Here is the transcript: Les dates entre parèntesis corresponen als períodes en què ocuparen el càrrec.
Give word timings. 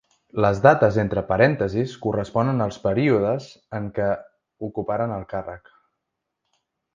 Les 0.43 0.59
dates 0.61 0.95
entre 1.01 1.21
parèntesis 1.31 1.93
corresponen 2.05 2.63
als 2.65 2.79
períodes 2.87 3.51
en 3.81 3.91
què 3.99 4.09
ocuparen 4.69 5.15
el 5.19 5.29
càrrec. 5.35 5.71